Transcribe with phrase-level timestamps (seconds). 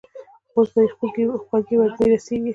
[0.55, 2.49] اوس به يې خوږې وږمې رسېږي.